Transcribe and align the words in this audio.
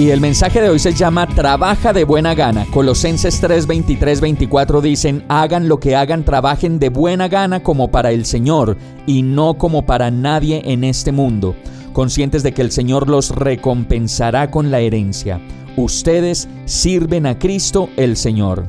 Y 0.00 0.12
el 0.12 0.22
mensaje 0.22 0.62
de 0.62 0.70
hoy 0.70 0.78
se 0.78 0.94
llama 0.94 1.26
Trabaja 1.26 1.92
de 1.92 2.04
buena 2.04 2.34
gana. 2.34 2.64
Colosenses 2.72 3.38
3, 3.38 3.66
23, 3.66 4.22
24 4.22 4.80
dicen, 4.80 5.26
hagan 5.28 5.68
lo 5.68 5.78
que 5.78 5.94
hagan, 5.94 6.24
trabajen 6.24 6.78
de 6.78 6.88
buena 6.88 7.28
gana 7.28 7.62
como 7.62 7.90
para 7.90 8.10
el 8.10 8.24
Señor 8.24 8.78
y 9.06 9.20
no 9.20 9.58
como 9.58 9.84
para 9.84 10.10
nadie 10.10 10.62
en 10.64 10.84
este 10.84 11.12
mundo, 11.12 11.54
conscientes 11.92 12.42
de 12.42 12.52
que 12.52 12.62
el 12.62 12.70
Señor 12.70 13.10
los 13.10 13.28
recompensará 13.28 14.50
con 14.50 14.70
la 14.70 14.80
herencia. 14.80 15.38
Ustedes 15.76 16.48
sirven 16.64 17.26
a 17.26 17.38
Cristo 17.38 17.90
el 17.98 18.16
Señor. 18.16 18.64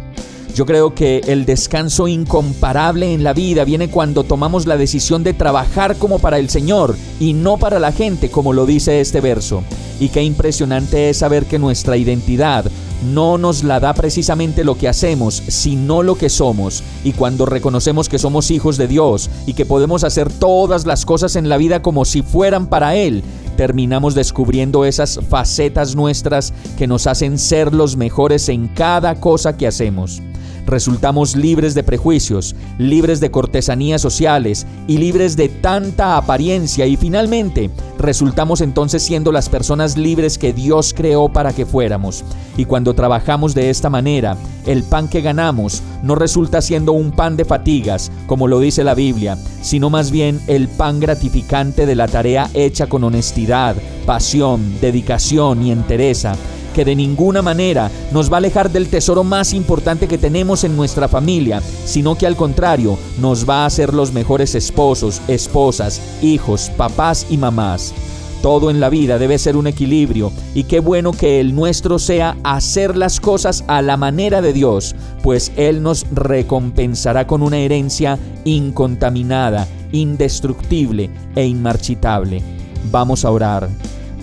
Yo 0.53 0.65
creo 0.65 0.93
que 0.93 1.21
el 1.27 1.45
descanso 1.45 2.09
incomparable 2.09 3.13
en 3.13 3.23
la 3.23 3.31
vida 3.31 3.63
viene 3.63 3.89
cuando 3.89 4.25
tomamos 4.25 4.65
la 4.65 4.75
decisión 4.75 5.23
de 5.23 5.33
trabajar 5.33 5.95
como 5.95 6.19
para 6.19 6.39
el 6.39 6.49
Señor 6.49 6.97
y 7.21 7.31
no 7.31 7.55
para 7.55 7.79
la 7.79 7.93
gente, 7.93 8.29
como 8.29 8.51
lo 8.51 8.65
dice 8.65 8.99
este 8.99 9.21
verso. 9.21 9.63
Y 10.01 10.09
qué 10.09 10.23
impresionante 10.23 11.11
es 11.11 11.17
saber 11.17 11.45
que 11.45 11.59
nuestra 11.59 11.95
identidad 11.95 12.65
no 13.13 13.37
nos 13.37 13.63
la 13.63 13.79
da 13.79 13.93
precisamente 13.93 14.63
lo 14.63 14.75
que 14.75 14.87
hacemos, 14.87 15.43
sino 15.47 16.01
lo 16.01 16.15
que 16.15 16.27
somos. 16.27 16.83
Y 17.03 17.11
cuando 17.11 17.45
reconocemos 17.45 18.09
que 18.09 18.17
somos 18.17 18.49
hijos 18.49 18.77
de 18.77 18.87
Dios 18.87 19.29
y 19.45 19.53
que 19.53 19.67
podemos 19.67 20.03
hacer 20.03 20.33
todas 20.33 20.87
las 20.87 21.05
cosas 21.05 21.35
en 21.35 21.49
la 21.49 21.57
vida 21.57 21.83
como 21.83 22.03
si 22.03 22.23
fueran 22.23 22.65
para 22.65 22.95
Él, 22.95 23.23
terminamos 23.57 24.15
descubriendo 24.15 24.85
esas 24.85 25.19
facetas 25.29 25.95
nuestras 25.95 26.51
que 26.79 26.87
nos 26.87 27.05
hacen 27.05 27.37
ser 27.37 27.71
los 27.71 27.95
mejores 27.95 28.49
en 28.49 28.69
cada 28.69 29.19
cosa 29.19 29.55
que 29.55 29.67
hacemos 29.67 30.19
resultamos 30.65 31.35
libres 31.35 31.73
de 31.73 31.83
prejuicios, 31.83 32.55
libres 32.77 33.19
de 33.19 33.31
cortesanías 33.31 34.01
sociales 34.01 34.65
y 34.87 34.97
libres 34.97 35.35
de 35.35 35.49
tanta 35.49 36.17
apariencia 36.17 36.85
y 36.85 36.97
finalmente 36.97 37.69
resultamos 37.97 38.61
entonces 38.61 39.03
siendo 39.03 39.31
las 39.31 39.49
personas 39.49 39.97
libres 39.97 40.37
que 40.37 40.53
Dios 40.53 40.93
creó 40.95 41.29
para 41.29 41.53
que 41.53 41.65
fuéramos. 41.65 42.23
Y 42.57 42.65
cuando 42.65 42.93
trabajamos 42.93 43.53
de 43.53 43.69
esta 43.69 43.89
manera, 43.89 44.37
el 44.65 44.83
pan 44.83 45.07
que 45.07 45.21
ganamos 45.21 45.81
no 46.03 46.15
resulta 46.15 46.61
siendo 46.61 46.91
un 46.91 47.11
pan 47.11 47.37
de 47.37 47.45
fatigas, 47.45 48.11
como 48.27 48.47
lo 48.47 48.59
dice 48.59 48.83
la 48.83 48.93
Biblia, 48.93 49.37
sino 49.61 49.89
más 49.89 50.11
bien 50.11 50.41
el 50.47 50.67
pan 50.67 50.99
gratificante 50.99 51.85
de 51.85 51.95
la 51.95 52.07
tarea 52.07 52.49
hecha 52.53 52.87
con 52.87 53.03
honestidad, 53.03 53.75
pasión, 54.05 54.79
dedicación 54.81 55.65
y 55.65 55.71
entereza 55.71 56.35
que 56.71 56.85
de 56.85 56.95
ninguna 56.95 57.41
manera 57.41 57.91
nos 58.11 58.31
va 58.31 58.35
a 58.35 58.37
alejar 58.37 58.71
del 58.71 58.87
tesoro 58.87 59.23
más 59.23 59.53
importante 59.53 60.07
que 60.07 60.17
tenemos 60.17 60.63
en 60.63 60.75
nuestra 60.75 61.07
familia, 61.07 61.61
sino 61.85 62.15
que 62.15 62.27
al 62.27 62.35
contrario 62.35 62.97
nos 63.19 63.47
va 63.47 63.63
a 63.63 63.65
hacer 63.65 63.93
los 63.93 64.13
mejores 64.13 64.55
esposos, 64.55 65.21
esposas, 65.27 66.01
hijos, 66.21 66.71
papás 66.77 67.27
y 67.29 67.37
mamás. 67.37 67.93
Todo 68.41 68.71
en 68.71 68.79
la 68.79 68.89
vida 68.89 69.19
debe 69.19 69.37
ser 69.37 69.55
un 69.55 69.67
equilibrio 69.67 70.31
y 70.55 70.63
qué 70.63 70.79
bueno 70.79 71.11
que 71.11 71.39
el 71.39 71.53
nuestro 71.53 71.99
sea 71.99 72.37
hacer 72.43 72.97
las 72.97 73.19
cosas 73.19 73.63
a 73.67 73.83
la 73.83 73.97
manera 73.97 74.41
de 74.41 74.51
Dios, 74.51 74.95
pues 75.21 75.51
Él 75.57 75.83
nos 75.83 76.07
recompensará 76.11 77.27
con 77.27 77.43
una 77.43 77.59
herencia 77.59 78.17
incontaminada, 78.43 79.67
indestructible 79.91 81.11
e 81.35 81.45
inmarchitable. 81.45 82.41
Vamos 82.89 83.25
a 83.25 83.31
orar. 83.31 83.69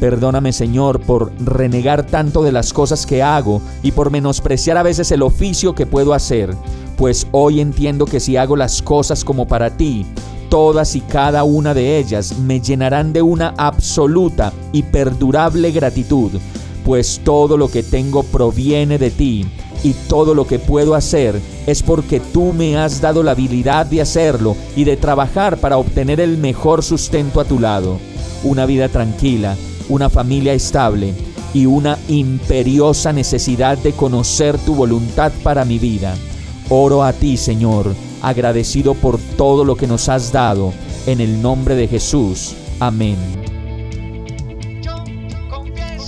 Perdóname 0.00 0.52
Señor 0.52 1.00
por 1.00 1.32
renegar 1.40 2.06
tanto 2.06 2.42
de 2.42 2.52
las 2.52 2.72
cosas 2.72 3.04
que 3.04 3.22
hago 3.22 3.60
y 3.82 3.92
por 3.92 4.10
menospreciar 4.10 4.76
a 4.76 4.84
veces 4.84 5.10
el 5.10 5.22
oficio 5.22 5.74
que 5.74 5.86
puedo 5.86 6.14
hacer, 6.14 6.54
pues 6.96 7.26
hoy 7.32 7.60
entiendo 7.60 8.04
que 8.04 8.20
si 8.20 8.36
hago 8.36 8.56
las 8.56 8.80
cosas 8.80 9.24
como 9.24 9.48
para 9.48 9.76
ti, 9.76 10.06
todas 10.48 10.94
y 10.94 11.00
cada 11.00 11.42
una 11.42 11.74
de 11.74 11.98
ellas 11.98 12.38
me 12.38 12.60
llenarán 12.60 13.12
de 13.12 13.22
una 13.22 13.54
absoluta 13.56 14.52
y 14.72 14.82
perdurable 14.84 15.72
gratitud, 15.72 16.30
pues 16.84 17.20
todo 17.24 17.56
lo 17.56 17.68
que 17.68 17.82
tengo 17.82 18.22
proviene 18.22 18.98
de 18.98 19.10
ti 19.10 19.46
y 19.82 19.92
todo 20.08 20.32
lo 20.32 20.46
que 20.46 20.58
puedo 20.58 20.94
hacer 20.94 21.40
es 21.66 21.82
porque 21.82 22.20
tú 22.20 22.52
me 22.52 22.76
has 22.76 23.00
dado 23.00 23.22
la 23.22 23.32
habilidad 23.32 23.86
de 23.86 24.00
hacerlo 24.00 24.56
y 24.76 24.84
de 24.84 24.96
trabajar 24.96 25.58
para 25.58 25.76
obtener 25.76 26.20
el 26.20 26.38
mejor 26.38 26.84
sustento 26.84 27.40
a 27.40 27.44
tu 27.44 27.58
lado, 27.58 27.98
una 28.42 28.64
vida 28.64 28.88
tranquila, 28.88 29.56
una 29.88 30.10
familia 30.10 30.52
estable 30.52 31.14
y 31.54 31.66
una 31.66 31.98
imperiosa 32.08 33.12
necesidad 33.12 33.78
de 33.78 33.92
conocer 33.92 34.58
tu 34.58 34.74
voluntad 34.74 35.32
para 35.42 35.64
mi 35.64 35.78
vida. 35.78 36.14
Oro 36.68 37.02
a 37.02 37.12
ti, 37.12 37.36
Señor, 37.36 37.94
agradecido 38.20 38.94
por 38.94 39.18
todo 39.36 39.64
lo 39.64 39.76
que 39.76 39.86
nos 39.86 40.08
has 40.08 40.32
dado, 40.32 40.72
en 41.06 41.20
el 41.20 41.40
nombre 41.40 41.74
de 41.74 41.88
Jesús. 41.88 42.54
Amén. 42.80 43.47